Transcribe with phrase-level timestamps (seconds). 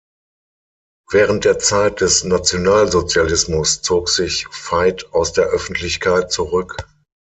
[1.11, 6.89] Während der Zeit des Nationalsozialismus zog sich Veit aus der Öffentlichkeit zurück.